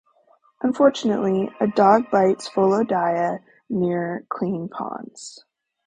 [0.63, 5.45] Unfortunately, a dog bites Volodya near Clean Ponds.